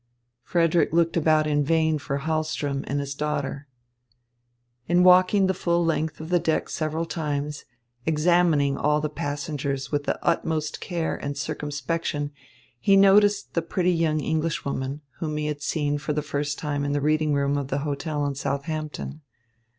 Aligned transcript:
Frederick 0.41 0.91
looked 0.91 1.15
about 1.15 1.45
in 1.45 1.63
vain 1.63 1.99
for 1.99 2.17
Hahlström 2.21 2.83
and 2.87 2.99
his 2.99 3.13
daughter. 3.13 3.67
In 4.87 5.03
walking 5.03 5.45
the 5.45 5.53
full 5.53 5.85
length 5.85 6.19
of 6.19 6.29
the 6.29 6.39
deck 6.39 6.69
several 6.69 7.05
times, 7.05 7.65
examining 8.07 8.77
all 8.77 8.99
the 8.99 9.11
passengers 9.11 9.91
with 9.91 10.05
the 10.05 10.17
utmost 10.25 10.81
care 10.81 11.15
and 11.17 11.37
circumspection, 11.37 12.31
he 12.79 12.95
noticed 12.97 13.53
the 13.53 13.61
pretty 13.61 13.93
young 13.93 14.21
Englishwoman, 14.21 15.01
whom 15.19 15.37
he 15.37 15.45
had 15.45 15.61
seen 15.61 15.99
for 15.99 16.13
the 16.13 16.23
first 16.23 16.57
time 16.57 16.83
in 16.83 16.93
the 16.93 16.99
reading 17.01 17.35
room 17.35 17.55
of 17.55 17.67
the 17.67 17.77
hotel 17.85 18.25
in 18.25 18.33
Southampton. 18.33 19.21